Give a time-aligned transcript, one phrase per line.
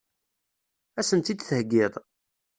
[0.99, 1.93] Ad sen-tt-id-theggiḍ?